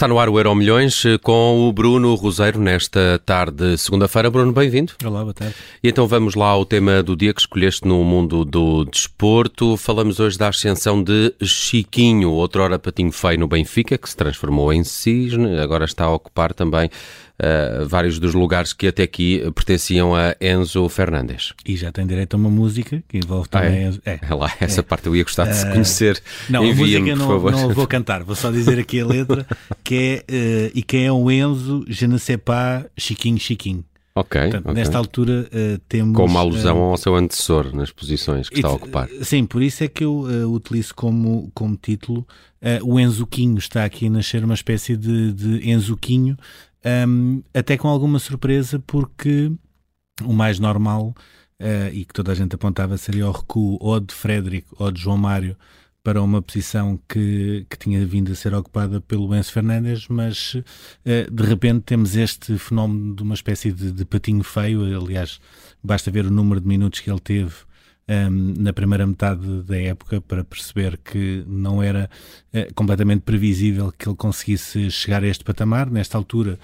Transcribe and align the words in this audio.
Está 0.00 0.08
no 0.08 0.18
ar 0.18 0.30
o 0.30 0.38
Euro 0.38 0.54
Milhões 0.54 1.04
eh, 1.04 1.18
com 1.18 1.68
o 1.68 1.70
Bruno 1.74 2.14
Roseiro 2.14 2.58
nesta 2.58 3.20
tarde, 3.22 3.76
segunda-feira. 3.76 4.30
Bruno, 4.30 4.50
bem-vindo. 4.50 4.94
Olá, 5.04 5.20
boa 5.20 5.34
tarde. 5.34 5.54
E 5.84 5.90
então 5.90 6.06
vamos 6.06 6.34
lá 6.34 6.46
ao 6.46 6.64
tema 6.64 7.02
do 7.02 7.14
dia 7.14 7.34
que 7.34 7.40
escolheste 7.42 7.86
no 7.86 8.02
mundo 8.02 8.42
do 8.42 8.86
desporto. 8.86 9.76
Falamos 9.76 10.18
hoje 10.18 10.38
da 10.38 10.48
ascensão 10.48 11.02
de 11.02 11.34
Chiquinho, 11.42 12.30
outrora 12.30 12.78
patinho 12.78 13.12
feio 13.12 13.40
no 13.40 13.46
Benfica, 13.46 13.98
que 13.98 14.08
se 14.08 14.16
transformou 14.16 14.72
em 14.72 14.82
cisne, 14.84 15.58
agora 15.58 15.84
está 15.84 16.06
a 16.06 16.14
ocupar 16.14 16.54
também 16.54 16.88
uh, 17.40 17.88
vários 17.88 18.18
dos 18.18 18.34
lugares 18.34 18.72
que 18.72 18.86
até 18.86 19.02
aqui 19.02 19.42
pertenciam 19.54 20.14
a 20.14 20.36
Enzo 20.40 20.88
Fernandes. 20.88 21.52
E 21.66 21.76
já 21.76 21.90
tem 21.90 22.06
direito 22.06 22.34
a 22.34 22.36
uma 22.36 22.50
música 22.50 23.02
que 23.08 23.18
envolve 23.18 23.48
também. 23.48 23.68
Ah, 23.68 23.72
é? 23.72 23.82
Enzo. 23.84 24.02
É. 24.04 24.18
é 24.22 24.34
lá, 24.34 24.52
essa 24.60 24.80
é. 24.80 24.82
parte 24.82 25.06
eu 25.06 25.16
ia 25.16 25.24
gostar 25.24 25.46
de 25.46 25.56
se 25.56 25.66
ah, 25.66 25.70
conhecer. 25.72 26.22
Não, 26.48 26.62
a 26.62 26.74
música 26.74 27.16
não, 27.16 27.50
não 27.50 27.74
vou 27.74 27.86
cantar, 27.86 28.22
vou 28.22 28.36
só 28.36 28.50
dizer 28.50 28.78
aqui 28.78 29.00
a 29.00 29.06
letra 29.06 29.46
que 29.82 30.24
é 30.28 30.68
uh, 30.68 30.72
e 30.74 30.82
quem 30.82 31.06
é 31.06 31.12
o 31.12 31.30
Enzo, 31.30 31.84
je 31.88 32.06
ne 32.06 32.18
sais 32.18 32.40
pas, 32.42 32.84
Chiquinho 32.96 33.38
Chiquinho. 33.38 33.84
Ok. 34.14 34.40
Portanto, 34.40 34.64
okay. 34.64 34.74
Nesta 34.74 34.98
altura 34.98 35.48
uh, 35.52 35.78
temos. 35.88 36.16
Com 36.16 36.24
uma 36.24 36.40
alusão 36.40 36.78
uh, 36.78 36.90
ao 36.90 36.96
seu 36.96 37.14
antecessor 37.14 37.74
nas 37.74 37.90
posições 37.90 38.48
que 38.48 38.56
está 38.56 38.68
a 38.68 38.72
ocupar. 38.72 39.08
Sim, 39.22 39.46
por 39.46 39.62
isso 39.62 39.84
é 39.84 39.88
que 39.88 40.04
eu 40.04 40.22
uh, 40.22 40.52
utilizo 40.52 40.94
como, 40.94 41.50
como 41.54 41.76
título 41.76 42.26
o 42.82 43.00
Enzuquinho. 43.00 43.56
Está 43.56 43.86
aqui 43.86 44.06
a 44.06 44.10
nascer 44.10 44.44
uma 44.44 44.52
espécie 44.52 44.94
de, 44.94 45.32
de 45.32 45.70
Enzuquinho, 45.70 46.36
um, 46.84 47.42
até 47.52 47.76
com 47.76 47.88
alguma 47.88 48.18
surpresa, 48.18 48.78
porque 48.86 49.52
o 50.22 50.32
mais 50.32 50.58
normal 50.58 51.14
uh, 51.60 51.92
e 51.92 52.04
que 52.04 52.12
toda 52.12 52.32
a 52.32 52.34
gente 52.34 52.54
apontava 52.54 52.96
seria 52.96 53.28
o 53.28 53.32
recuo 53.32 53.78
ou 53.80 54.00
de 54.00 54.14
Frederico 54.14 54.76
ou 54.78 54.90
de 54.90 55.00
João 55.00 55.16
Mário 55.16 55.56
para 56.02 56.22
uma 56.22 56.40
posição 56.40 56.98
que, 57.08 57.66
que 57.68 57.76
tinha 57.76 58.04
vindo 58.06 58.32
a 58.32 58.34
ser 58.34 58.54
ocupada 58.54 59.02
pelo 59.02 59.34
Enzo 59.34 59.52
Fernandes, 59.52 60.08
mas 60.08 60.54
uh, 60.54 61.30
de 61.30 61.42
repente 61.42 61.82
temos 61.82 62.16
este 62.16 62.56
fenómeno 62.56 63.14
de 63.14 63.22
uma 63.22 63.34
espécie 63.34 63.70
de, 63.70 63.92
de 63.92 64.04
patinho 64.04 64.42
feio. 64.42 64.82
Aliás, 64.98 65.40
basta 65.82 66.10
ver 66.10 66.24
o 66.24 66.30
número 66.30 66.60
de 66.60 66.66
minutos 66.66 67.00
que 67.00 67.10
ele 67.10 67.20
teve 67.20 67.54
um, 68.10 68.54
na 68.58 68.72
primeira 68.72 69.06
metade 69.06 69.62
da 69.62 69.80
época 69.80 70.20
para 70.20 70.42
perceber 70.42 70.98
que 70.98 71.44
não 71.46 71.82
era 71.82 72.10
uh, 72.52 72.74
completamente 72.74 73.20
previsível 73.20 73.92
que 73.96 74.08
ele 74.08 74.16
conseguisse 74.16 74.90
chegar 74.90 75.22
a 75.22 75.28
este 75.28 75.44
patamar. 75.44 75.88
Nesta 75.88 76.18
altura, 76.18 76.58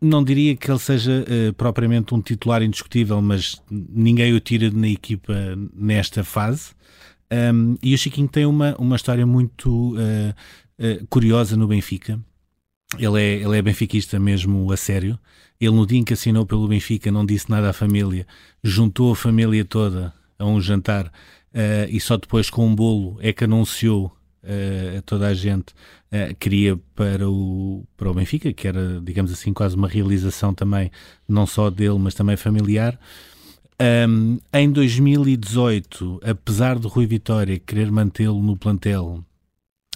não 0.00 0.22
diria 0.22 0.54
que 0.54 0.70
ele 0.70 0.78
seja 0.78 1.24
uh, 1.24 1.52
propriamente 1.54 2.14
um 2.14 2.20
titular 2.20 2.62
indiscutível, 2.62 3.22
mas 3.22 3.60
ninguém 3.70 4.34
o 4.34 4.40
tira 4.40 4.70
na 4.70 4.88
equipa 4.88 5.34
nesta 5.74 6.22
fase. 6.22 6.74
Um, 7.32 7.76
e 7.82 7.94
o 7.94 7.98
Chiquinho 7.98 8.28
tem 8.28 8.44
uma, 8.44 8.76
uma 8.78 8.96
história 8.96 9.26
muito 9.26 9.94
uh, 9.96 11.06
curiosa 11.08 11.56
no 11.56 11.66
Benfica. 11.66 12.20
Ele 12.98 13.20
é, 13.20 13.34
ele 13.42 13.58
é 13.58 13.62
benfiquista 13.62 14.18
mesmo 14.18 14.70
a 14.70 14.76
sério. 14.76 15.18
Ele, 15.60 15.74
no 15.74 15.84
dia 15.84 15.98
em 15.98 16.04
que 16.04 16.12
assinou 16.12 16.46
pelo 16.46 16.68
Benfica, 16.68 17.10
não 17.10 17.26
disse 17.26 17.50
nada 17.50 17.70
à 17.70 17.72
família, 17.72 18.26
juntou 18.62 19.10
a 19.12 19.16
família 19.16 19.64
toda 19.64 20.14
a 20.38 20.44
um 20.44 20.60
jantar 20.60 21.06
uh, 21.06 21.10
e 21.88 22.00
só 22.00 22.16
depois 22.16 22.50
com 22.50 22.66
um 22.66 22.74
bolo 22.74 23.18
é 23.20 23.32
que 23.32 23.44
anunciou 23.44 24.12
uh, 24.42 24.98
a 24.98 25.02
toda 25.02 25.26
a 25.26 25.34
gente 25.34 25.72
uh, 26.12 26.34
queria 26.38 26.78
para 26.94 27.28
o, 27.28 27.84
para 27.96 28.10
o 28.10 28.14
Benfica, 28.14 28.52
que 28.52 28.68
era, 28.68 29.00
digamos 29.02 29.32
assim, 29.32 29.52
quase 29.52 29.76
uma 29.76 29.88
realização 29.88 30.54
também, 30.54 30.90
não 31.28 31.46
só 31.46 31.70
dele, 31.70 31.98
mas 31.98 32.14
também 32.14 32.36
familiar. 32.36 32.98
Um, 34.08 34.38
em 34.54 34.70
2018, 34.70 36.20
apesar 36.24 36.78
de 36.78 36.86
Rui 36.86 37.06
Vitória 37.06 37.58
querer 37.58 37.90
mantê-lo 37.90 38.42
no 38.42 38.56
plantel 38.56 39.22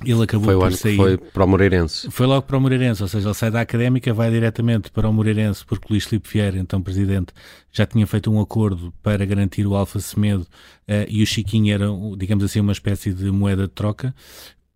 ele 0.04 0.22
acabou 0.22 0.46
foi 0.46 0.54
por 0.54 0.62
o 0.62 0.66
ano 0.66 0.76
sair. 0.76 0.90
Que 0.92 0.96
foi 0.96 1.16
para 1.18 1.44
o 1.44 1.48
Moreirense. 1.48 2.10
Foi 2.10 2.26
logo 2.26 2.42
para 2.42 2.56
o 2.56 2.60
Moreirense, 2.60 3.02
ou 3.02 3.08
seja, 3.08 3.28
ele 3.28 3.34
sai 3.34 3.50
da 3.50 3.60
académica, 3.60 4.12
vai 4.14 4.30
diretamente 4.30 4.90
para 4.90 5.08
o 5.08 5.12
Moreirense, 5.12 5.64
porque 5.64 5.86
Luís 5.90 6.04
Filipe 6.04 6.28
Vieira, 6.28 6.58
então 6.58 6.80
presidente, 6.80 7.32
já 7.70 7.86
tinha 7.86 8.06
feito 8.06 8.30
um 8.30 8.40
acordo 8.40 8.92
para 9.02 9.24
garantir 9.24 9.66
o 9.66 9.74
Alfa 9.74 10.00
Semedo 10.00 10.42
uh, 10.42 11.06
e 11.08 11.22
o 11.22 11.26
Chiquinho 11.26 11.72
era, 11.74 11.86
digamos 12.16 12.44
assim, 12.44 12.60
uma 12.60 12.72
espécie 12.72 13.12
de 13.12 13.30
moeda 13.30 13.64
de 13.64 13.72
troca. 13.72 14.14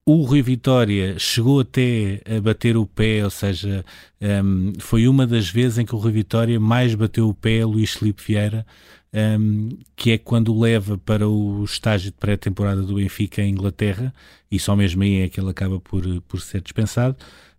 O 0.06 0.22
Rui 0.22 0.42
Vitória 0.42 1.18
chegou 1.18 1.60
até 1.60 2.20
a 2.26 2.38
bater 2.38 2.76
o 2.76 2.84
pé, 2.84 3.24
ou 3.24 3.30
seja, 3.30 3.82
um, 4.20 4.74
foi 4.78 5.08
uma 5.08 5.26
das 5.26 5.48
vezes 5.48 5.78
em 5.78 5.86
que 5.86 5.94
o 5.94 5.98
Rui 5.98 6.12
Vitória 6.12 6.60
mais 6.60 6.94
bateu 6.94 7.26
o 7.26 7.32
pé 7.32 7.62
a 7.62 7.66
Luís 7.66 7.94
Filipe 7.94 8.22
Vieira, 8.22 8.66
um, 9.40 9.70
que 9.96 10.10
é 10.10 10.18
quando 10.18 10.54
o 10.54 10.60
leva 10.60 10.98
para 10.98 11.26
o 11.26 11.64
estágio 11.64 12.10
de 12.10 12.18
pré-temporada 12.18 12.82
do 12.82 12.96
Benfica 12.96 13.40
em 13.40 13.50
Inglaterra, 13.50 14.12
e 14.50 14.58
só 14.58 14.76
mesmo 14.76 15.02
aí 15.02 15.22
é 15.22 15.28
que 15.30 15.40
ele 15.40 15.48
acaba 15.48 15.80
por, 15.80 16.02
por 16.28 16.42
ser 16.42 16.60
dispensado. 16.60 17.16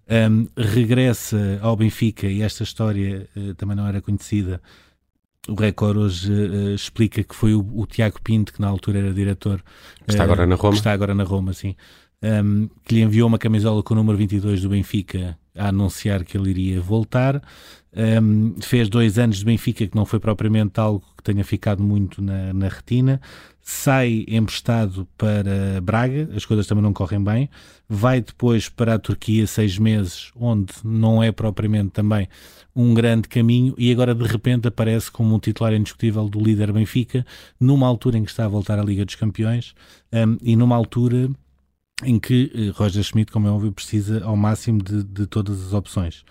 Um, 0.08 0.48
regressa 0.56 1.58
ao 1.64 1.76
Benfica, 1.76 2.28
e 2.28 2.44
esta 2.44 2.62
história 2.62 3.28
uh, 3.36 3.56
também 3.56 3.76
não 3.76 3.88
era 3.88 4.02
conhecida. 4.02 4.62
O 5.48 5.56
Record 5.56 5.98
hoje 5.98 6.32
uh, 6.32 6.76
explica 6.76 7.24
que 7.24 7.34
foi 7.34 7.56
o, 7.56 7.68
o, 7.74 7.88
Tiago 7.88 8.22
Pinto, 8.22 8.54
que 8.54 8.62
na 8.62 8.68
altura 8.68 9.00
era 9.00 9.14
diretor. 9.14 9.64
Está 10.08 10.22
uh, 10.22 10.26
agora 10.26 10.46
na 10.46 10.56
Roma. 10.56 10.76
Está 10.76 10.92
agora 10.92 11.16
na 11.16 11.24
Roma, 11.24 11.54
sim. 11.54 11.76
Um, 12.26 12.70
que 12.84 12.96
lhe 12.96 13.02
enviou 13.02 13.28
uma 13.28 13.38
camisola 13.38 13.84
com 13.84 13.94
o 13.94 13.98
número 13.98 14.18
22 14.18 14.62
do 14.62 14.70
Benfica 14.70 15.38
a 15.56 15.68
anunciar 15.68 16.24
que 16.24 16.36
ele 16.36 16.50
iria 16.50 16.82
voltar. 16.82 17.40
Um, 17.96 18.56
fez 18.62 18.90
dois 18.90 19.20
anos 19.20 19.38
de 19.38 19.46
Benfica, 19.46 19.86
que 19.86 19.96
não 19.96 20.06
foi 20.06 20.20
propriamente 20.20 20.80
algo 20.80 21.04
que 21.16 21.24
tenha 21.24 21.44
ficado 21.44 21.84
muito 21.84 22.22
na, 22.22 22.52
na 22.52 22.68
retina. 22.68 23.22
Sai 23.62 24.26
emprestado 24.28 25.08
para 25.18 25.80
Braga, 25.82 26.30
as 26.36 26.46
coisas 26.46 26.66
também 26.66 26.84
não 26.84 26.94
correm 26.94 27.24
bem. 27.24 27.50
Vai 27.88 28.22
depois 28.22 28.70
para 28.70 28.96
a 28.96 29.00
Turquia 29.00 29.46
seis 29.46 29.78
meses, 29.78 30.32
onde 30.36 30.74
não 30.84 31.22
é 31.22 31.32
propriamente 31.32 31.92
também 31.92 32.28
um 32.76 32.94
grande 32.94 33.30
caminho, 33.30 33.74
e 33.78 33.92
agora 33.92 34.14
de 34.14 34.26
repente 34.26 34.68
aparece 34.68 35.10
como 35.10 35.34
um 35.34 35.40
titular 35.40 35.74
indiscutível 35.74 36.28
do 36.28 36.40
líder 36.40 36.74
Benfica, 36.74 37.26
numa 37.60 37.88
altura 37.88 38.18
em 38.18 38.24
que 38.24 38.32
está 38.32 38.46
a 38.46 38.50
voltar 38.50 38.78
à 38.80 38.84
Liga 38.84 39.06
dos 39.06 39.16
Campeões 39.16 39.74
um, 40.12 40.38
e 40.42 40.56
numa 40.56 40.76
altura 40.76 41.30
em 42.04 42.20
que 42.20 42.52
eh, 42.54 42.70
Roger 42.76 43.04
Schmidt, 43.04 43.32
como 43.32 43.48
é 43.48 43.52
óbvio, 43.52 43.72
precisa 43.72 44.24
ao 44.24 44.36
máximo 44.36 44.82
de, 44.82 45.04
de 45.04 45.28
todas 45.28 45.62
as 45.62 45.74
opções 45.74 46.24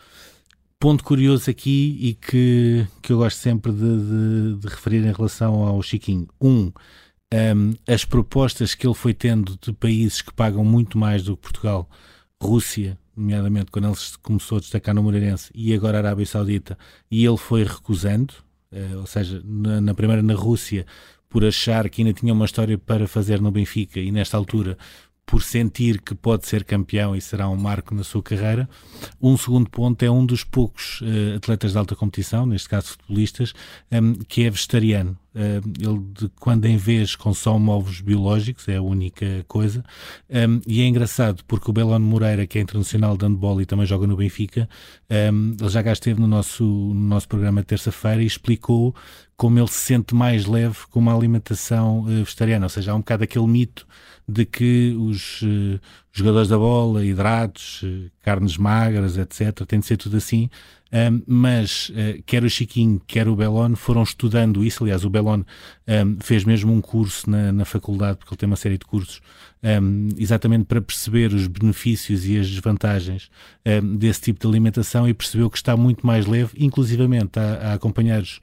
ponto 0.84 1.02
curioso 1.02 1.50
aqui 1.50 1.96
e 1.98 2.12
que, 2.12 2.86
que 3.00 3.10
eu 3.10 3.16
gosto 3.16 3.38
sempre 3.38 3.72
de, 3.72 3.78
de, 3.78 4.56
de 4.60 4.68
referir 4.68 4.98
em 4.98 5.12
relação 5.12 5.64
ao 5.64 5.80
Chiquinho. 5.82 6.28
Um, 6.38 6.70
um, 7.32 7.74
as 7.88 8.04
propostas 8.04 8.74
que 8.74 8.86
ele 8.86 8.94
foi 8.94 9.14
tendo 9.14 9.58
de 9.58 9.72
países 9.72 10.20
que 10.20 10.30
pagam 10.34 10.62
muito 10.62 10.98
mais 10.98 11.22
do 11.22 11.38
que 11.38 11.42
Portugal, 11.42 11.88
Rússia, 12.38 12.98
nomeadamente 13.16 13.70
quando 13.70 13.88
ele 13.88 13.96
começou 14.22 14.58
a 14.58 14.60
destacar 14.60 14.94
no 14.94 15.02
Moreirense, 15.02 15.50
e 15.54 15.72
agora 15.72 15.96
a 15.96 16.00
Arábia 16.00 16.26
Saudita, 16.26 16.76
e 17.10 17.24
ele 17.24 17.38
foi 17.38 17.64
recusando, 17.64 18.34
uh, 18.70 18.98
ou 18.98 19.06
seja, 19.06 19.40
na, 19.42 19.80
na, 19.80 19.94
primeira 19.94 20.22
na 20.22 20.34
Rússia, 20.34 20.84
por 21.30 21.46
achar 21.46 21.88
que 21.88 22.02
ainda 22.02 22.12
tinha 22.12 22.34
uma 22.34 22.44
história 22.44 22.76
para 22.76 23.08
fazer 23.08 23.40
no 23.40 23.50
Benfica, 23.50 24.00
e 24.00 24.12
nesta 24.12 24.36
altura 24.36 24.76
por 25.26 25.42
sentir 25.42 26.00
que 26.00 26.14
pode 26.14 26.46
ser 26.46 26.64
campeão 26.64 27.16
e 27.16 27.20
será 27.20 27.48
um 27.48 27.56
marco 27.56 27.94
na 27.94 28.04
sua 28.04 28.22
carreira. 28.22 28.68
Um 29.20 29.36
segundo 29.36 29.70
ponto 29.70 30.02
é 30.04 30.10
um 30.10 30.24
dos 30.24 30.44
poucos 30.44 31.00
uh, 31.00 31.36
atletas 31.36 31.72
de 31.72 31.78
alta 31.78 31.96
competição, 31.96 32.46
neste 32.46 32.68
caso 32.68 32.88
futebolistas, 32.88 33.52
um, 33.90 33.96
ehm, 33.96 34.14
que 34.28 34.44
é 34.44 34.50
vegetariano. 34.50 35.18
Ele, 35.34 36.00
de 36.12 36.28
quando 36.38 36.64
em 36.66 36.76
vez, 36.76 37.16
consome 37.16 37.68
ovos 37.68 38.00
biológicos, 38.00 38.68
é 38.68 38.76
a 38.76 38.82
única 38.82 39.44
coisa. 39.48 39.84
Um, 40.30 40.60
e 40.66 40.80
é 40.80 40.86
engraçado 40.86 41.42
porque 41.46 41.68
o 41.68 41.72
Belon 41.72 41.98
Moreira, 41.98 42.46
que 42.46 42.58
é 42.58 42.62
internacional 42.62 43.16
de 43.16 43.26
handball 43.26 43.60
e 43.60 43.66
também 43.66 43.84
joga 43.84 44.06
no 44.06 44.16
Benfica, 44.16 44.68
um, 45.32 45.56
ele 45.58 45.68
já 45.68 45.82
cá 45.82 45.92
esteve 45.92 46.20
no 46.20 46.28
nosso, 46.28 46.64
no 46.64 46.94
nosso 46.94 47.26
programa 47.26 47.62
terça-feira 47.62 48.22
e 48.22 48.26
explicou 48.26 48.94
como 49.36 49.58
ele 49.58 49.68
se 49.68 49.78
sente 49.78 50.14
mais 50.14 50.46
leve 50.46 50.78
com 50.90 51.00
uma 51.00 51.14
alimentação 51.14 52.00
uh, 52.00 52.06
vegetariana. 52.06 52.66
Ou 52.66 52.70
seja, 52.70 52.92
há 52.92 52.94
um 52.94 52.98
bocado 52.98 53.24
aquele 53.24 53.46
mito 53.46 53.86
de 54.28 54.44
que 54.44 54.96
os 54.98 55.42
uh, 55.42 55.80
jogadores 56.12 56.48
da 56.48 56.56
bola, 56.56 57.04
hidratos, 57.04 57.82
uh, 57.82 58.10
carnes 58.22 58.56
magras, 58.56 59.18
etc., 59.18 59.66
tem 59.66 59.80
de 59.80 59.86
ser 59.86 59.96
tudo 59.96 60.16
assim. 60.16 60.48
Um, 60.94 61.22
mas 61.26 61.88
uh, 61.88 62.22
quer 62.24 62.44
o 62.44 62.48
Chiquinho, 62.48 63.02
quer 63.04 63.26
o 63.26 63.34
Belon 63.34 63.74
foram 63.74 64.04
estudando 64.04 64.64
isso. 64.64 64.84
Aliás, 64.84 65.04
o 65.04 65.10
Belon 65.10 65.40
um, 65.88 66.16
fez 66.20 66.44
mesmo 66.44 66.72
um 66.72 66.80
curso 66.80 67.28
na, 67.28 67.50
na, 67.50 67.64
faculdade, 67.64 68.18
porque 68.18 68.32
ele 68.32 68.38
tem 68.38 68.46
uma 68.46 68.54
série 68.54 68.78
de 68.78 68.84
cursos, 68.84 69.20
um, 69.60 70.08
exatamente 70.16 70.66
para 70.66 70.80
perceber 70.80 71.32
os 71.32 71.48
benefícios 71.48 72.24
e 72.26 72.38
as 72.38 72.48
desvantagens 72.48 73.28
desse 73.98 74.20
tipo 74.20 74.38
de 74.38 74.46
alimentação 74.46 75.08
e 75.08 75.14
percebeu 75.14 75.50
que 75.50 75.56
está 75.56 75.76
muito 75.76 76.06
mais 76.06 76.26
leve, 76.26 76.52
inclusivamente 76.58 77.40
a, 77.40 77.70
a 77.70 77.72
acompanhares 77.74 78.40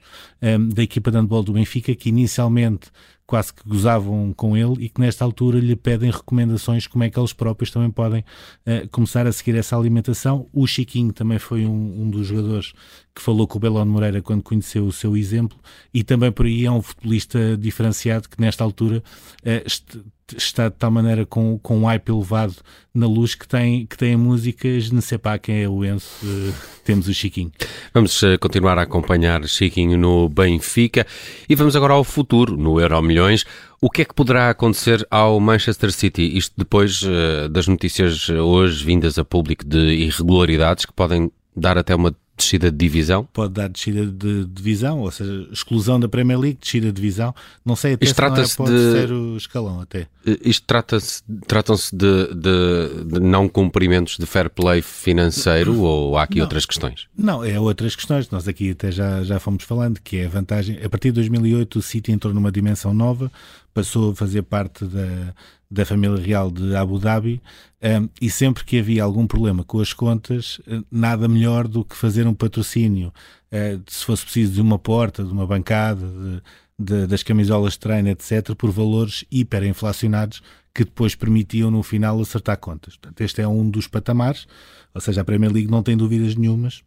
da 0.74 0.82
equipa 0.82 1.12
de 1.12 1.16
handball 1.16 1.44
do 1.44 1.52
Benfica, 1.52 1.94
que 1.94 2.08
inicialmente 2.08 2.90
quase 3.26 3.52
que 3.52 3.66
gozavam 3.66 4.32
com 4.34 4.56
ele 4.56 4.74
e 4.84 4.88
que 4.88 5.00
nesta 5.00 5.24
altura 5.24 5.58
lhe 5.58 5.76
pedem 5.76 6.10
recomendações 6.10 6.86
como 6.86 7.04
é 7.04 7.10
que 7.10 7.18
eles 7.18 7.32
próprios 7.32 7.70
também 7.70 7.90
podem 7.90 8.20
uh, 8.20 8.88
começar 8.90 9.26
a 9.26 9.32
seguir 9.32 9.56
essa 9.56 9.76
alimentação. 9.76 10.48
O 10.52 10.66
Chiquinho 10.66 11.12
também 11.12 11.38
foi 11.38 11.64
um, 11.64 12.02
um 12.02 12.10
dos 12.10 12.26
jogadores 12.26 12.72
que 13.14 13.22
falou 13.22 13.46
com 13.46 13.58
o 13.58 13.60
Belón 13.60 13.86
Moreira 13.86 14.20
quando 14.20 14.42
conheceu 14.42 14.86
o 14.86 14.92
seu 14.92 15.16
exemplo 15.16 15.58
e 15.92 16.02
também 16.02 16.32
por 16.32 16.46
aí 16.46 16.66
é 16.66 16.70
um 16.70 16.82
futebolista 16.82 17.56
diferenciado 17.56 18.28
que 18.28 18.40
nesta 18.40 18.64
altura 18.64 19.02
uh, 19.42 20.02
está 20.36 20.68
de 20.68 20.74
tal 20.74 20.90
maneira 20.90 21.24
com, 21.26 21.58
com 21.58 21.78
um 21.78 21.84
hype 21.86 22.08
elevado 22.08 22.54
na 22.94 23.06
luz 23.06 23.34
que 23.34 23.48
tem, 23.48 23.86
que 23.86 23.96
tem 23.96 24.16
músicas, 24.16 24.90
não 24.90 25.00
sei 25.00 25.18
para 25.18 25.38
quem 25.38 25.62
é 25.62 25.68
o 25.68 25.84
Enzo, 25.84 26.06
uh, 26.22 26.54
temos 26.84 27.08
o 27.08 27.14
Chiquinho. 27.14 27.50
Vamos 27.94 28.22
uh, 28.22 28.38
continuar 28.40 28.78
a 28.78 28.82
acompanhar 28.82 29.42
Chiquinho 29.46 29.96
no 29.96 30.28
Benfica 30.28 31.06
e 31.48 31.54
vamos 31.54 31.74
agora 31.74 31.94
ao 31.94 32.04
futuro, 32.04 32.56
no 32.56 32.80
Euro 32.80 33.02
Milhões. 33.02 33.44
O 33.80 33.90
que 33.90 34.02
é 34.02 34.04
que 34.04 34.14
poderá 34.14 34.50
acontecer 34.50 35.06
ao 35.10 35.40
Manchester 35.40 35.90
City? 35.92 36.36
Isto 36.36 36.54
depois 36.56 37.02
uh, 37.02 37.48
das 37.48 37.66
notícias 37.66 38.28
hoje 38.28 38.84
vindas 38.84 39.18
a 39.18 39.24
público 39.24 39.64
de 39.64 39.78
irregularidades 39.78 40.84
que 40.84 40.92
podem 40.92 41.30
dar 41.56 41.76
até 41.76 41.94
uma 41.94 42.14
descida 42.36 42.70
de 42.70 42.76
divisão? 42.76 43.28
Pode 43.32 43.54
dar 43.54 43.68
descida 43.68 44.06
de 44.06 44.44
divisão, 44.46 45.00
ou 45.00 45.10
seja, 45.10 45.48
exclusão 45.52 45.98
da 45.98 46.08
Premier 46.08 46.38
League, 46.38 46.58
descida 46.60 46.86
de 46.86 46.92
divisão. 46.92 47.34
Não 47.64 47.76
sei 47.76 47.94
até 47.94 48.04
Isto 48.04 48.14
se 48.14 48.22
não 48.22 48.28
é, 48.36 48.46
pode 48.56 48.70
de... 48.72 48.92
ser 48.92 49.12
o 49.12 49.36
escalão 49.36 49.80
até. 49.80 50.06
Eh, 50.26 50.38
isto 50.44 50.66
trata-se 50.66 51.22
tratam-se 51.46 51.94
de, 51.94 52.34
de, 52.34 53.04
de, 53.04 53.20
não 53.20 53.48
cumprimentos 53.48 54.16
de 54.18 54.26
fair 54.26 54.48
play 54.50 54.82
financeiro 54.82 55.80
ou 55.80 56.16
há 56.16 56.24
aqui 56.24 56.36
não, 56.36 56.44
outras 56.44 56.66
questões? 56.66 57.06
Não, 57.16 57.44
é 57.44 57.58
outras 57.58 57.94
questões. 57.94 58.28
Nós 58.30 58.48
aqui 58.48 58.70
até 58.70 58.90
já, 58.90 59.22
já 59.22 59.38
fomos 59.38 59.64
falando 59.64 60.00
que 60.00 60.18
é 60.18 60.26
a 60.26 60.28
vantagem. 60.28 60.78
A 60.82 60.88
partir 60.88 61.08
de 61.08 61.14
2008 61.14 61.78
o 61.78 61.82
City 61.82 62.12
entrou 62.12 62.32
numa 62.32 62.50
dimensão 62.50 62.94
nova, 62.94 63.30
passou 63.72 64.12
a 64.12 64.14
fazer 64.14 64.42
parte 64.42 64.84
da, 64.84 65.34
da 65.70 65.84
família 65.84 66.22
real 66.22 66.50
de 66.50 66.76
Abu 66.76 66.98
Dhabi 66.98 67.40
um, 67.82 68.08
e 68.20 68.30
sempre 68.30 68.64
que 68.64 68.78
havia 68.78 69.02
algum 69.02 69.26
problema 69.26 69.64
com 69.64 69.80
as 69.80 69.92
contas, 69.92 70.60
eh, 70.66 70.82
nada 70.90 71.26
melhor 71.26 71.66
do 71.66 71.84
que 71.84 71.96
fazer 71.96 72.26
um 72.26 72.34
patrocínio, 72.34 73.08
uh, 73.50 73.82
se 73.86 74.04
fosse 74.04 74.22
preciso 74.22 74.52
de 74.52 74.60
uma 74.60 74.78
porta, 74.78 75.24
de 75.24 75.32
uma 75.32 75.46
bancada, 75.46 76.06
de, 76.06 76.42
de, 76.78 77.06
das 77.06 77.22
camisolas 77.22 77.72
de 77.72 77.80
treino, 77.80 78.08
etc., 78.08 78.54
por 78.54 78.70
valores 78.70 79.24
hiperinflacionados 79.30 80.42
que 80.74 80.84
depois 80.84 81.14
permitiam 81.14 81.70
no 81.70 81.82
final 81.82 82.20
acertar 82.20 82.58
contas. 82.58 82.96
Portanto, 82.96 83.20
este 83.20 83.40
é 83.40 83.48
um 83.48 83.68
dos 83.68 83.88
patamares, 83.88 84.46
ou 84.94 85.00
seja, 85.00 85.22
a 85.22 85.24
Premier 85.24 85.52
League 85.52 85.70
não 85.70 85.82
tem 85.82 85.96
dúvidas 85.96 86.36
nenhumas 86.36 86.82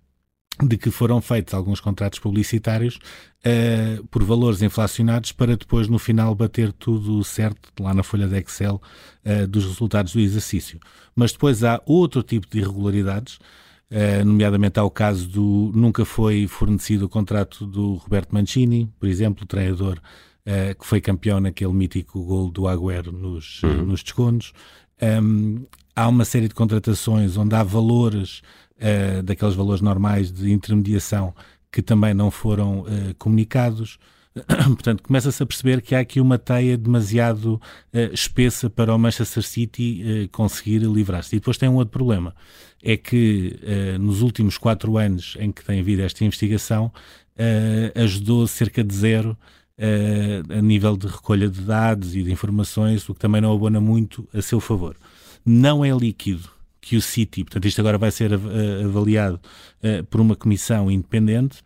de 0.63 0.77
que 0.77 0.89
foram 0.89 1.21
feitos 1.21 1.53
alguns 1.53 1.81
contratos 1.81 2.19
publicitários 2.19 2.95
uh, 2.95 4.05
por 4.07 4.23
valores 4.23 4.61
inflacionados 4.61 5.31
para 5.31 5.57
depois 5.57 5.87
no 5.87 5.99
final 5.99 6.33
bater 6.33 6.71
tudo 6.71 7.23
certo 7.23 7.71
lá 7.79 7.93
na 7.93 8.03
folha 8.03 8.27
de 8.27 8.37
Excel 8.37 8.81
uh, 9.25 9.47
dos 9.47 9.65
resultados 9.65 10.13
do 10.13 10.19
exercício. 10.19 10.79
Mas 11.15 11.31
depois 11.31 11.63
há 11.63 11.81
outro 11.85 12.23
tipo 12.23 12.47
de 12.49 12.59
irregularidades, 12.59 13.35
uh, 13.35 14.25
nomeadamente 14.25 14.79
há 14.79 14.83
o 14.83 14.91
caso 14.91 15.27
do 15.27 15.71
nunca 15.75 16.05
foi 16.05 16.47
fornecido 16.47 17.05
o 17.05 17.09
contrato 17.09 17.65
do 17.65 17.95
Roberto 17.95 18.33
Mancini, 18.33 18.89
por 18.99 19.09
exemplo, 19.09 19.43
o 19.43 19.47
treinador 19.47 19.99
que 20.77 20.85
foi 20.85 21.01
campeão 21.01 21.39
naquele 21.39 21.73
mítico 21.73 22.23
gol 22.23 22.51
do 22.51 22.67
Agüero 22.67 23.11
nos, 23.11 23.63
uhum. 23.63 23.85
nos 23.85 24.03
descontos. 24.03 24.53
Um, 25.01 25.65
há 25.95 26.07
uma 26.07 26.23
série 26.23 26.47
de 26.47 26.53
contratações 26.53 27.35
onde 27.35 27.55
há 27.55 27.63
valores 27.63 28.43
uh, 28.77 29.23
daqueles 29.23 29.55
valores 29.55 29.81
normais 29.81 30.31
de 30.31 30.51
intermediação 30.51 31.33
que 31.71 31.81
também 31.81 32.13
não 32.13 32.31
foram 32.31 32.81
uh, 32.81 33.13
comunicados. 33.17 33.99
Portanto, 34.67 35.03
começa-se 35.03 35.41
a 35.41 35.45
perceber 35.45 35.81
que 35.81 35.95
há 35.95 35.99
aqui 35.99 36.19
uma 36.19 36.37
teia 36.37 36.77
demasiado 36.77 37.55
uh, 37.55 38.13
espessa 38.13 38.69
para 38.69 38.95
o 38.95 38.97
Manchester 38.97 39.43
City 39.43 40.03
uh, 40.03 40.29
conseguir 40.29 40.79
livrar-se. 40.79 41.35
E 41.35 41.39
depois 41.39 41.57
tem 41.57 41.67
um 41.67 41.75
outro 41.75 41.91
problema, 41.91 42.33
é 42.81 42.95
que 42.95 43.59
uh, 43.61 43.99
nos 43.99 44.21
últimos 44.21 44.57
quatro 44.57 44.97
anos 44.97 45.35
em 45.39 45.51
que 45.51 45.63
tem 45.63 45.79
havido 45.79 46.01
esta 46.01 46.23
investigação, 46.23 46.91
ajudou 47.95 48.47
cerca 48.47 48.81
de 48.81 48.95
zero 48.95 49.37
a 50.57 50.61
nível 50.61 50.95
de 50.95 51.05
recolha 51.05 51.49
de 51.49 51.59
dados 51.59 52.15
e 52.15 52.23
de 52.23 52.31
informações, 52.31 53.09
o 53.09 53.13
que 53.13 53.19
também 53.19 53.41
não 53.41 53.53
abona 53.53 53.81
muito 53.81 54.25
a 54.33 54.41
seu 54.41 54.61
favor. 54.61 54.95
Não 55.45 55.83
é 55.83 55.89
líquido 55.91 56.54
que 56.85 56.95
o 56.95 57.01
City, 57.01 57.43
portanto, 57.43 57.65
isto 57.65 57.81
agora 57.81 57.97
vai 57.97 58.11
ser 58.11 58.31
avaliado 58.31 59.41
uh, 59.83 60.03
por 60.05 60.21
uma 60.21 60.35
comissão 60.35 60.91
independente, 60.91 61.63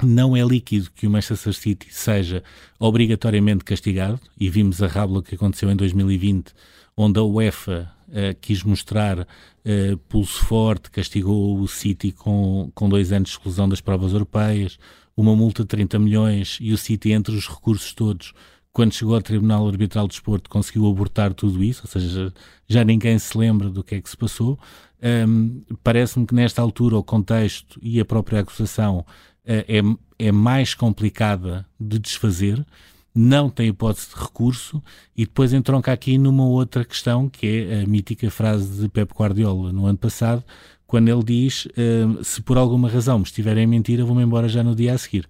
não 0.00 0.36
é 0.36 0.44
líquido 0.44 0.92
que 0.92 1.08
o 1.08 1.10
Manchester 1.10 1.52
City 1.52 1.88
seja 1.90 2.40
obrigatoriamente 2.78 3.64
castigado, 3.64 4.20
e 4.38 4.48
vimos 4.48 4.80
a 4.80 4.86
rábula 4.86 5.24
que 5.24 5.34
aconteceu 5.34 5.68
em 5.72 5.74
2020, 5.74 6.52
onde 6.96 7.18
a 7.18 7.24
UEFA 7.24 7.92
uh, 8.06 8.38
quis 8.40 8.62
mostrar 8.62 9.22
uh, 9.22 9.96
pulso 10.08 10.44
forte, 10.44 10.88
castigou 10.88 11.58
o 11.58 11.66
City 11.66 12.12
com, 12.12 12.70
com 12.76 12.88
dois 12.88 13.10
anos 13.10 13.30
de 13.30 13.34
exclusão 13.34 13.68
das 13.68 13.80
provas 13.80 14.12
europeias, 14.12 14.78
uma 15.16 15.34
multa 15.34 15.64
de 15.64 15.68
30 15.68 15.98
milhões, 15.98 16.58
e 16.60 16.72
o 16.72 16.78
City, 16.78 17.10
entre 17.10 17.34
os 17.34 17.48
recursos 17.48 17.92
todos, 17.92 18.32
quando 18.74 18.92
chegou 18.92 19.14
ao 19.14 19.22
Tribunal 19.22 19.68
Arbitral 19.68 20.08
de 20.08 20.14
Desporto, 20.14 20.50
conseguiu 20.50 20.86
abortar 20.88 21.32
tudo 21.32 21.62
isso, 21.62 21.82
ou 21.84 21.88
seja, 21.88 22.34
já 22.66 22.84
ninguém 22.84 23.16
se 23.20 23.38
lembra 23.38 23.70
do 23.70 23.84
que 23.84 23.94
é 23.94 24.00
que 24.00 24.10
se 24.10 24.16
passou. 24.16 24.58
Um, 25.00 25.62
Parece-me 25.82 26.26
que 26.26 26.34
nesta 26.34 26.60
altura 26.60 26.96
o 26.98 27.02
contexto 27.02 27.78
e 27.80 28.00
a 28.00 28.04
própria 28.04 28.40
acusação 28.40 28.98
uh, 28.98 29.04
é, 29.46 29.80
é 30.18 30.32
mais 30.32 30.74
complicada 30.74 31.64
de 31.78 32.00
desfazer, 32.00 32.66
não 33.14 33.48
tem 33.48 33.68
hipótese 33.68 34.08
de 34.08 34.20
recurso 34.20 34.82
e 35.16 35.24
depois 35.24 35.52
entronca 35.52 35.92
aqui 35.92 36.18
numa 36.18 36.44
outra 36.44 36.84
questão 36.84 37.28
que 37.28 37.46
é 37.46 37.82
a 37.82 37.86
mítica 37.86 38.28
frase 38.28 38.82
de 38.82 38.88
Pep 38.88 39.14
Guardiola 39.14 39.72
no 39.72 39.86
ano 39.86 39.98
passado, 39.98 40.42
quando 40.84 41.08
ele 41.08 41.22
diz 41.22 41.66
uh, 41.66 42.24
se 42.24 42.42
por 42.42 42.58
alguma 42.58 42.88
razão 42.88 43.20
me 43.20 43.24
estiverem 43.24 43.66
a 43.66 43.68
mentir, 43.68 44.00
eu 44.00 44.06
vou-me 44.06 44.24
embora 44.24 44.48
já 44.48 44.64
no 44.64 44.74
dia 44.74 44.94
a 44.94 44.98
seguir. 44.98 45.28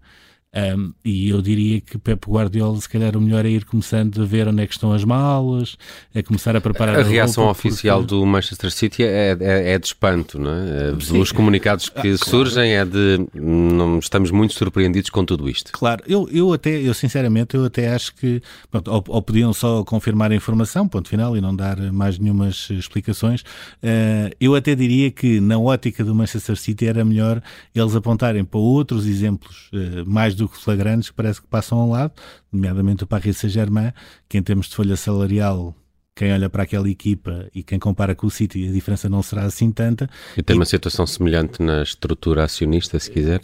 Um, 0.54 0.92
e 1.04 1.30
eu 1.30 1.42
diria 1.42 1.80
que 1.80 1.98
Pep 1.98 2.30
Guardiola, 2.30 2.80
se 2.80 2.88
calhar, 2.88 3.16
o 3.16 3.20
melhor 3.20 3.44
é 3.44 3.48
ir 3.48 3.64
começando 3.64 4.22
a 4.22 4.24
ver 4.24 4.46
onde 4.46 4.62
é 4.62 4.66
que 4.66 4.72
estão 4.72 4.92
as 4.92 5.04
malas, 5.04 5.76
a 6.14 6.22
começar 6.22 6.54
a 6.54 6.60
preparar 6.60 6.96
a, 6.96 7.00
a 7.00 7.02
reação 7.02 7.48
oficial 7.48 7.98
porque... 7.98 8.14
do 8.14 8.24
Manchester 8.24 8.70
City 8.70 9.02
é, 9.02 9.36
é, 9.40 9.72
é, 9.72 9.78
de 9.78 9.86
espanto, 9.86 10.38
não 10.38 10.52
é? 10.52 11.00
Sim. 11.00 11.20
Os 11.20 11.32
comunicados 11.32 11.88
que 11.88 12.10
ah, 12.10 12.18
surgem 12.18 12.72
claro. 12.72 12.78
é 12.78 12.84
de 12.84 13.26
não 13.34 13.98
estamos 13.98 14.30
muito 14.30 14.54
surpreendidos 14.54 15.10
com 15.10 15.24
tudo 15.24 15.48
isto. 15.48 15.72
Claro, 15.72 16.04
eu, 16.06 16.28
eu 16.30 16.52
até, 16.52 16.70
eu 16.70 16.94
sinceramente, 16.94 17.56
eu 17.56 17.64
até 17.64 17.92
acho 17.92 18.14
que 18.14 18.40
pronto, 18.70 18.92
ou, 18.92 19.04
ou, 19.08 19.22
podiam 19.22 19.52
só 19.52 19.82
confirmar 19.82 20.30
a 20.30 20.36
informação, 20.36 20.86
ponto 20.86 21.08
final, 21.08 21.36
e 21.36 21.40
não 21.40 21.54
dar 21.54 21.80
mais 21.92 22.16
nenhumas 22.18 22.68
explicações. 22.70 23.40
Uh, 23.82 24.30
eu 24.40 24.54
até 24.54 24.76
diria 24.76 25.10
que 25.10 25.40
na 25.40 25.58
ótica 25.58 26.04
do 26.04 26.14
Manchester 26.14 26.56
City 26.56 26.86
era 26.86 27.04
melhor 27.04 27.42
eles 27.74 27.96
apontarem 27.96 28.44
para 28.44 28.60
outros 28.60 29.06
exemplos 29.06 29.68
uh, 29.72 30.08
mais 30.08 30.34
do 30.34 30.43
do 30.44 30.48
que 30.50 30.58
flagrantes 30.58 31.10
que 31.10 31.16
parece 31.16 31.40
que 31.40 31.46
passam 31.46 31.78
ao 31.78 31.88
lado, 31.88 32.12
nomeadamente 32.52 33.04
o 33.04 33.06
Paris 33.06 33.38
Saint-Germain, 33.38 33.92
que 34.28 34.38
em 34.38 34.42
termos 34.42 34.68
de 34.68 34.76
folha 34.76 34.96
salarial 34.96 35.74
quem 36.14 36.32
olha 36.32 36.48
para 36.48 36.62
aquela 36.62 36.88
equipa 36.88 37.48
e 37.52 37.62
quem 37.62 37.76
compara 37.76 38.14
com 38.14 38.28
o 38.28 38.30
City, 38.30 38.68
a 38.68 38.72
diferença 38.72 39.08
não 39.08 39.20
será 39.20 39.42
assim 39.42 39.72
tanta. 39.72 40.08
E 40.36 40.42
tem 40.42 40.54
e... 40.54 40.58
uma 40.58 40.64
situação 40.64 41.04
semelhante 41.06 41.60
na 41.60 41.82
estrutura 41.82 42.44
acionista, 42.44 42.98
se 43.00 43.10
quiser. 43.10 43.40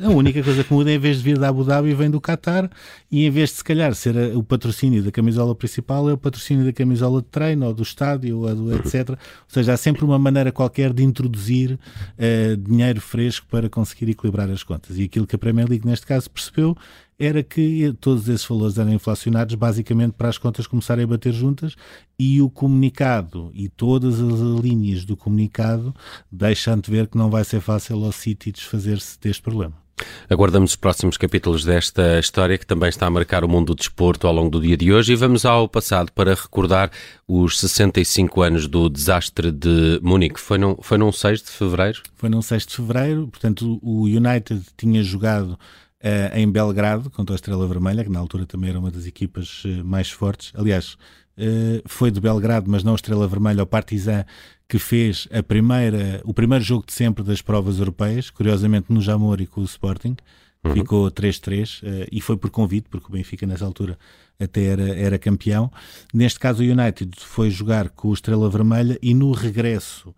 A 0.00 0.08
única 0.10 0.40
coisa 0.42 0.62
que 0.62 0.72
muda, 0.72 0.92
em 0.92 0.98
vez 0.98 1.18
de 1.18 1.24
vir 1.24 1.38
da 1.38 1.48
Abu 1.48 1.64
Dhabi, 1.64 1.92
vem 1.92 2.08
do 2.08 2.20
Qatar 2.20 2.70
e 3.10 3.26
em 3.26 3.30
vez 3.30 3.50
de, 3.50 3.56
se 3.56 3.64
calhar, 3.64 3.92
ser 3.94 4.14
o 4.36 4.44
patrocínio 4.44 5.02
da 5.02 5.10
camisola 5.10 5.56
principal, 5.56 6.08
é 6.08 6.12
o 6.12 6.18
patrocínio 6.18 6.64
da 6.64 6.72
camisola 6.72 7.20
de 7.20 7.28
treino 7.28 7.66
ou 7.66 7.74
do 7.74 7.82
estádio 7.82 8.38
ou 8.38 8.54
do 8.54 8.76
etc. 8.76 9.10
Ou 9.10 9.16
seja, 9.48 9.72
há 9.72 9.76
sempre 9.76 10.04
uma 10.04 10.18
maneira 10.18 10.52
qualquer 10.52 10.92
de 10.92 11.02
introduzir 11.02 11.72
uh, 11.72 12.56
dinheiro 12.56 13.00
fresco 13.00 13.46
para 13.50 13.68
conseguir 13.68 14.08
equilibrar 14.08 14.48
as 14.50 14.62
contas. 14.62 14.98
E 14.98 15.04
aquilo 15.04 15.26
que 15.26 15.34
a 15.34 15.38
Premier 15.38 15.68
League, 15.68 15.84
neste 15.84 16.06
caso, 16.06 16.30
percebeu 16.30 16.76
era 17.18 17.42
que 17.42 17.94
todos 18.00 18.28
esses 18.28 18.46
valores 18.46 18.78
eram 18.78 18.92
inflacionados 18.92 19.54
basicamente 19.54 20.12
para 20.12 20.28
as 20.28 20.38
contas 20.38 20.66
começarem 20.66 21.04
a 21.04 21.08
bater 21.08 21.32
juntas 21.32 21.74
e 22.18 22.40
o 22.40 22.50
comunicado 22.50 23.50
e 23.54 23.68
todas 23.68 24.20
as 24.20 24.60
linhas 24.60 25.04
do 25.04 25.16
comunicado 25.16 25.94
deixam 26.30 26.78
de 26.78 26.90
ver 26.90 27.06
que 27.06 27.18
não 27.18 27.30
vai 27.30 27.44
ser 27.44 27.60
fácil 27.60 28.04
ao 28.04 28.12
City 28.12 28.52
desfazer-se 28.52 29.18
deste 29.20 29.42
problema. 29.42 29.84
Aguardamos 30.28 30.72
os 30.72 30.76
próximos 30.76 31.16
capítulos 31.16 31.64
desta 31.64 32.18
história 32.18 32.58
que 32.58 32.66
também 32.66 32.88
está 32.88 33.06
a 33.06 33.10
marcar 33.10 33.44
o 33.44 33.48
mundo 33.48 33.66
do 33.66 33.74
desporto 33.76 34.26
ao 34.26 34.32
longo 34.32 34.50
do 34.50 34.60
dia 34.60 34.76
de 34.76 34.92
hoje 34.92 35.12
e 35.12 35.16
vamos 35.16 35.44
ao 35.44 35.68
passado 35.68 36.10
para 36.12 36.34
recordar 36.34 36.90
os 37.28 37.60
65 37.60 38.42
anos 38.42 38.66
do 38.66 38.88
desastre 38.88 39.52
de 39.52 40.00
Munique. 40.02 40.40
Foi 40.40 40.58
num, 40.58 40.76
foi 40.80 40.98
num 40.98 41.12
6 41.12 41.42
de 41.42 41.50
fevereiro? 41.50 42.02
Foi 42.16 42.28
num 42.28 42.42
6 42.42 42.66
de 42.66 42.74
fevereiro, 42.74 43.28
portanto 43.28 43.78
o 43.82 44.04
United 44.04 44.62
tinha 44.76 45.02
jogado 45.02 45.58
uh, 46.04 46.36
em 46.36 46.50
Belgrado 46.50 47.08
contra 47.10 47.34
a 47.34 47.36
Estrela 47.36 47.66
Vermelha, 47.66 48.04
que 48.04 48.10
na 48.10 48.20
altura 48.20 48.44
também 48.44 48.70
era 48.70 48.78
uma 48.78 48.90
das 48.90 49.06
equipas 49.06 49.64
uh, 49.64 49.84
mais 49.84 50.10
fortes. 50.10 50.52
Aliás, 50.54 50.98
uh, 51.38 51.82
foi 51.86 52.10
de 52.10 52.20
Belgrado, 52.20 52.70
mas 52.70 52.84
não 52.84 52.92
a 52.92 52.96
Estrela 52.96 53.26
Vermelha, 53.26 53.62
o 53.62 53.66
Partizan, 53.66 54.24
que 54.68 54.78
fez 54.78 55.26
a 55.32 55.42
primeira, 55.42 56.20
o 56.24 56.34
primeiro 56.34 56.62
jogo 56.62 56.84
de 56.86 56.92
sempre 56.92 57.24
das 57.24 57.40
provas 57.40 57.78
europeias, 57.78 58.30
curiosamente 58.30 58.92
no 58.92 59.00
Jamor 59.00 59.40
e 59.40 59.46
com 59.46 59.60
o 59.60 59.64
Sporting. 59.64 60.16
Uhum. 60.62 60.72
Ficou 60.72 61.10
3-3 61.10 62.08
e 62.10 62.22
foi 62.22 62.38
por 62.38 62.48
convite, 62.48 62.88
porque 62.88 63.06
o 63.06 63.10
Benfica 63.10 63.46
nessa 63.46 63.66
altura 63.66 63.98
até 64.40 64.64
era, 64.64 64.88
era 64.98 65.18
campeão. 65.18 65.70
Neste 66.12 66.40
caso, 66.40 66.62
o 66.62 66.66
United 66.66 67.12
foi 67.18 67.50
jogar 67.50 67.90
com 67.90 68.08
o 68.08 68.14
Estrela 68.14 68.48
Vermelha 68.48 68.98
e 69.02 69.12
no 69.12 69.30
regresso 69.32 70.08
uh, 70.08 70.14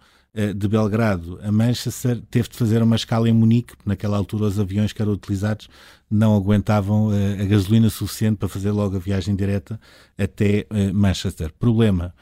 de 0.54 0.68
Belgrado 0.68 1.38
a 1.42 1.50
Manchester, 1.50 2.20
teve 2.30 2.48
de 2.48 2.56
fazer 2.56 2.82
uma 2.82 2.96
escala 2.96 3.28
em 3.28 3.32
Munique, 3.32 3.74
naquela 3.84 4.16
altura 4.16 4.44
os 4.44 4.58
aviões 4.58 4.92
que 4.92 5.00
eram 5.00 5.12
utilizados 5.12 5.68
não 6.10 6.36
aguentavam 6.36 7.08
uh, 7.08 7.42
a 7.42 7.44
gasolina 7.44 7.90
suficiente 7.90 8.36
para 8.36 8.48
fazer 8.48 8.70
logo 8.70 8.96
a 8.96 8.98
viagem 8.98 9.34
direta 9.34 9.80
até 10.16 10.66
Manchester. 10.92 11.52
Problema, 11.58 12.14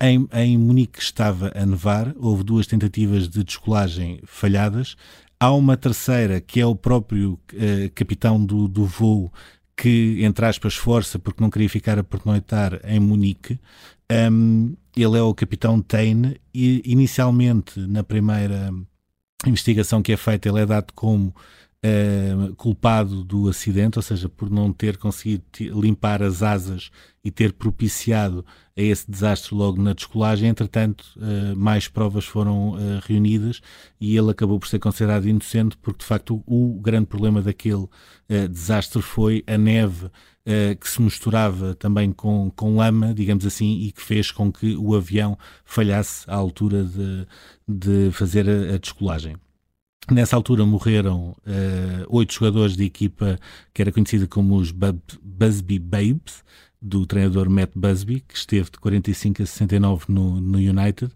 em, 0.00 0.26
em 0.32 0.56
Munique 0.58 1.00
estava 1.00 1.52
a 1.54 1.66
nevar, 1.66 2.14
houve 2.16 2.42
duas 2.42 2.66
tentativas 2.66 3.28
de 3.28 3.44
descolagem 3.44 4.20
falhadas, 4.24 4.96
Há 5.38 5.52
uma 5.52 5.76
terceira, 5.76 6.40
que 6.40 6.58
é 6.58 6.64
o 6.64 6.74
próprio 6.74 7.38
capitão 7.94 8.42
do, 8.42 8.66
do 8.66 8.86
voo, 8.86 9.30
que, 9.76 10.18
entre 10.22 10.46
aspas, 10.46 10.74
força 10.74 11.18
porque 11.18 11.42
não 11.42 11.50
queria 11.50 11.68
ficar 11.68 11.98
a 11.98 12.04
pernoitar 12.04 12.80
em 12.84 13.00
Munique. 13.00 13.58
Um, 14.14 14.76
ele 14.96 15.18
é 15.18 15.22
o 15.22 15.34
capitão 15.34 15.80
Tain 15.80 16.36
e, 16.54 16.82
inicialmente, 16.84 17.80
na 17.80 18.04
primeira 18.04 18.70
investigação 19.46 20.02
que 20.02 20.12
é 20.12 20.16
feita, 20.16 20.48
ele 20.48 20.60
é 20.60 20.66
dado 20.66 20.92
como 20.94 21.34
uh, 21.84 22.54
culpado 22.54 23.22
do 23.22 23.48
acidente, 23.48 23.98
ou 23.98 24.02
seja, 24.02 24.28
por 24.28 24.50
não 24.50 24.72
ter 24.72 24.96
conseguido 24.96 25.44
limpar 25.80 26.22
as 26.22 26.42
asas 26.42 26.90
e 27.22 27.30
ter 27.30 27.52
propiciado 27.52 28.44
a 28.76 28.82
esse 28.82 29.08
desastre 29.10 29.54
logo 29.54 29.80
na 29.80 29.92
descolagem. 29.92 30.48
Entretanto, 30.48 31.04
uh, 31.16 31.56
mais 31.56 31.86
provas 31.86 32.24
foram 32.24 32.70
uh, 32.70 33.00
reunidas 33.06 33.60
e 34.00 34.16
ele 34.16 34.30
acabou 34.30 34.58
por 34.58 34.68
ser 34.68 34.78
considerado 34.78 35.28
inocente, 35.28 35.76
porque 35.76 36.00
de 36.00 36.06
facto 36.06 36.42
o, 36.46 36.76
o 36.76 36.80
grande 36.80 37.06
problema 37.06 37.42
daquele 37.42 37.86
desastre 38.50 39.02
foi 39.02 39.44
a 39.46 39.58
neve 39.58 40.10
que 40.80 40.88
se 40.88 41.00
misturava 41.00 41.74
também 41.74 42.10
com, 42.12 42.50
com 42.54 42.76
lama, 42.76 43.14
digamos 43.14 43.46
assim, 43.46 43.80
e 43.80 43.92
que 43.92 44.00
fez 44.00 44.30
com 44.30 44.52
que 44.52 44.76
o 44.76 44.94
avião 44.94 45.38
falhasse 45.64 46.24
à 46.28 46.34
altura 46.34 46.84
de, 46.84 47.26
de 47.66 48.10
fazer 48.12 48.48
a, 48.48 48.74
a 48.74 48.78
descolagem. 48.78 49.36
Nessa 50.10 50.36
altura 50.36 50.66
morreram 50.66 51.34
uh, 51.46 52.06
oito 52.08 52.34
jogadores 52.34 52.76
de 52.76 52.84
equipa 52.84 53.38
que 53.72 53.80
era 53.80 53.90
conhecida 53.90 54.26
como 54.26 54.56
os 54.56 54.70
Bub 54.70 55.00
Busby 55.22 55.78
Babes, 55.78 56.44
do 56.80 57.06
treinador 57.06 57.48
Matt 57.48 57.70
Busby, 57.74 58.20
que 58.20 58.36
esteve 58.36 58.70
de 58.70 58.78
45 58.78 59.42
a 59.42 59.46
69 59.46 60.04
no, 60.08 60.40
no 60.40 60.58
United. 60.58 61.10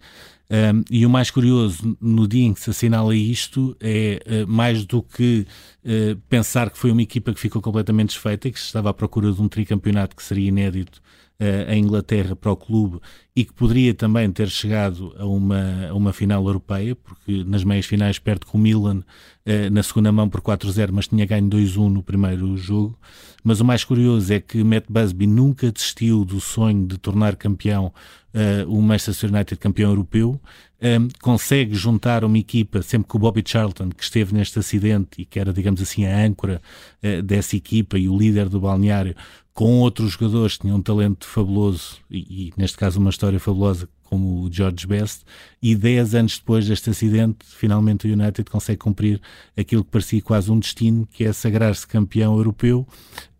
Um, 0.50 0.82
e 0.90 1.04
o 1.04 1.10
mais 1.10 1.30
curioso, 1.30 1.94
no 2.00 2.26
dia 2.26 2.46
em 2.46 2.54
que 2.54 2.60
se 2.60 2.70
assinala 2.70 3.14
isto, 3.14 3.76
é 3.78 4.22
uh, 4.26 4.50
mais 4.50 4.86
do 4.86 5.02
que 5.02 5.46
uh, 5.84 6.16
pensar 6.30 6.70
que 6.70 6.78
foi 6.78 6.90
uma 6.90 7.02
equipa 7.02 7.34
que 7.34 7.40
ficou 7.40 7.60
completamente 7.60 8.08
desfeita 8.08 8.48
e 8.48 8.52
que 8.52 8.58
estava 8.58 8.88
à 8.88 8.94
procura 8.94 9.30
de 9.30 9.42
um 9.42 9.48
tricampeonato 9.48 10.16
que 10.16 10.22
seria 10.22 10.48
inédito 10.48 11.02
uh, 11.40 11.72
Inglaterra 11.74 12.34
para 12.34 12.50
o 12.50 12.56
clube 12.56 13.00
e 13.34 13.44
que 13.44 13.52
poderia 13.52 13.94
também 13.94 14.30
ter 14.30 14.48
chegado 14.48 15.14
a 15.18 15.24
uma, 15.24 15.88
a 15.88 15.94
uma 15.94 16.12
final 16.12 16.44
europeia, 16.46 16.96
porque 16.96 17.44
nas 17.44 17.62
meias 17.64 17.86
finais 17.86 18.18
perde 18.18 18.46
com 18.46 18.58
o 18.58 18.60
Milan 18.60 18.98
uh, 18.98 19.70
na 19.70 19.82
segunda 19.82 20.10
mão 20.10 20.28
por 20.28 20.40
4-0, 20.40 20.90
mas 20.92 21.08
tinha 21.08 21.24
ganho 21.24 21.48
2-1 21.48 21.88
no 21.88 22.02
primeiro 22.02 22.56
jogo. 22.56 22.98
Mas 23.44 23.60
o 23.60 23.64
mais 23.64 23.84
curioso 23.84 24.32
é 24.32 24.40
que 24.40 24.62
Matt 24.64 24.84
Busby 24.88 25.26
nunca 25.26 25.70
desistiu 25.70 26.24
do 26.24 26.40
sonho 26.40 26.86
de 26.86 26.98
tornar 26.98 27.36
campeão 27.36 27.92
uh, 28.34 28.70
o 28.70 28.82
Manchester 28.82 29.32
United 29.32 29.56
campeão 29.56 29.90
europeu. 29.90 30.40
Um, 30.80 31.08
consegue 31.20 31.74
juntar 31.74 32.22
uma 32.24 32.38
equipa, 32.38 32.82
sempre 32.82 33.08
que 33.08 33.16
o 33.16 33.18
Bobby 33.18 33.42
Charlton, 33.44 33.90
que 33.90 34.02
esteve 34.02 34.32
neste 34.32 34.60
acidente 34.60 35.22
e 35.22 35.24
que 35.24 35.40
era, 35.40 35.52
digamos 35.52 35.82
assim, 35.82 36.06
a 36.06 36.24
âncora 36.24 36.62
uh, 37.02 37.22
dessa 37.22 37.56
equipa 37.56 37.98
e 37.98 38.08
o 38.08 38.16
líder 38.16 38.48
do 38.48 38.60
balneário, 38.60 39.16
com 39.58 39.80
outros 39.80 40.12
jogadores 40.12 40.56
que 40.56 40.60
tinham 40.60 40.76
um 40.76 40.80
talento 40.80 41.26
fabuloso 41.26 41.96
e, 42.08 42.18
e, 42.18 42.52
neste 42.56 42.76
caso 42.76 43.00
uma 43.00 43.10
história 43.10 43.40
fabulosa 43.40 43.88
como 44.04 44.44
o 44.44 44.52
George 44.52 44.86
Best 44.86 45.24
e 45.60 45.74
10 45.74 46.14
anos 46.14 46.38
depois 46.38 46.64
deste 46.68 46.90
acidente 46.90 47.38
finalmente 47.44 48.06
o 48.06 48.12
United 48.12 48.48
consegue 48.48 48.78
cumprir 48.78 49.20
aquilo 49.56 49.82
que 49.84 49.90
parecia 49.90 50.22
quase 50.22 50.48
um 50.52 50.60
destino 50.60 51.08
que 51.10 51.24
é 51.24 51.32
sagrar-se 51.32 51.84
campeão 51.88 52.36
europeu. 52.36 52.86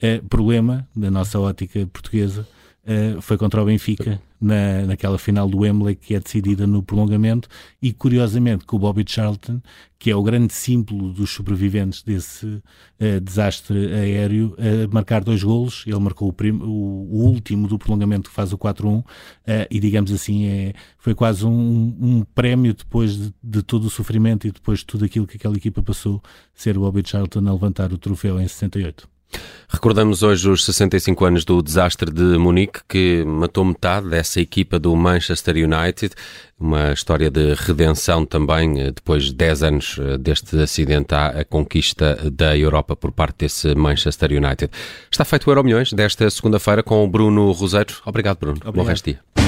Uh, 0.03 0.27
problema 0.29 0.89
da 0.95 1.09
nossa 1.09 1.39
ótica 1.39 1.87
portuguesa 1.93 2.49
uh, 2.83 3.23
foi 3.23 3.39
contra 3.39 3.63
o 3.63 3.67
Benfica 3.67 4.21
na, 4.41 4.83
naquela 4.87 5.19
final 5.19 5.49
do 5.49 5.59
Wembley 5.59 5.95
que 5.95 6.15
é 6.15 6.21
decidida 6.21 6.67
no 6.67 6.83
prolongamento 6.83 7.49
e 7.83 7.93
curiosamente 7.93 8.65
com 8.65 8.77
o 8.77 8.79
Bobby 8.79 9.05
Charlton 9.07 9.61
que 9.99 10.11
é 10.11 10.17
o 10.17 10.23
grande 10.23 10.55
símbolo 10.55 11.13
dos 11.13 11.31
sobreviventes 11.31 12.03
desse 12.03 12.47
uh, 12.47 13.21
desastre 13.21 13.93
aéreo 13.93 14.57
a 14.59 14.95
marcar 14.95 15.25
dois 15.25 15.43
golos, 15.43 15.83
ele 15.87 15.99
marcou 15.99 16.29
o, 16.29 16.53
o, 16.65 16.67
o 16.67 17.25
último 17.25 17.67
do 17.67 17.79
prolongamento 17.79 18.31
que 18.31 18.35
faz 18.35 18.53
o 18.53 18.59
4-1 18.59 19.01
uh, 19.01 19.05
e 19.69 19.81
digamos 19.81 20.13
assim 20.13 20.47
é, 20.47 20.75
foi 20.99 21.15
quase 21.15 21.45
um, 21.45 21.97
um 22.01 22.25
prémio 22.35 22.75
depois 22.75 23.17
de, 23.17 23.35
de, 23.43 23.63
todo 23.63 23.87
o 23.87 23.91
sofrimento 23.91 24.47
e 24.47 24.53
depois 24.53 24.81
de 24.81 24.87
tudo 24.87 25.05
aquilo 25.05 25.27
que 25.27 25.37
aquela 25.37 25.57
equipa 25.57 25.83
passou 25.83 26.23
ser 26.55 26.77
o 26.77 26.81
Bobby 26.81 27.03
Charlton 27.05 27.49
a 27.49 27.53
levantar 27.53 27.93
o 27.93 27.99
troféu 27.99 28.41
em 28.41 28.47
68. 28.47 29.18
Recordamos 29.71 30.23
hoje 30.23 30.49
os 30.49 30.65
65 30.65 31.25
anos 31.27 31.45
do 31.45 31.63
desastre 31.63 32.11
de 32.11 32.23
Munique, 32.39 32.81
que 32.89 33.23
matou 33.25 33.65
metade 33.65 34.09
dessa 34.09 34.41
equipa 34.41 34.79
do 34.79 34.97
Manchester 34.97 35.57
United. 35.57 36.15
Uma 36.59 36.93
história 36.93 37.31
de 37.31 37.55
redenção 37.55 38.25
também, 38.25 38.81
eh, 38.81 38.91
depois 38.91 39.25
de 39.25 39.35
10 39.35 39.63
anos 39.63 39.97
eh, 40.01 40.17
deste 40.17 40.59
acidente, 40.59 41.15
à 41.15 41.45
conquista 41.45 42.19
da 42.31 42.57
Europa 42.57 42.97
por 42.97 43.13
parte 43.13 43.41
desse 43.41 43.75
Manchester 43.75 44.33
United. 44.33 44.71
Está 45.13 45.25
feito 45.25 45.47
o 45.47 45.51
Euro 45.51 45.63
Milhões 45.63 45.93
desta 45.93 46.29
segunda-feira 46.31 46.83
com 46.83 47.05
o 47.05 47.09
Bruno 47.09 47.53
Roseiro. 47.53 47.95
Obrigado, 48.07 48.39
Bruno. 48.39 48.57
Obrigado. 48.57 48.75
Bom 48.75 48.83
resto 48.83 49.05
dia. 49.05 49.48